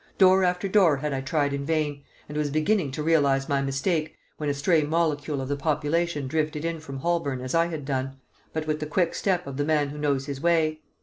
[0.17, 4.15] Door after door had I tried in vain, and was beginning to realise my mistake,
[4.37, 8.19] when a stray molecule of the population drifted in from Holborn as I had done,
[8.51, 10.79] but with the quick step of the man who knows his way.